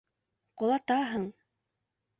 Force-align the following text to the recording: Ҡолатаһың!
Ҡолатаһың! 0.61 1.31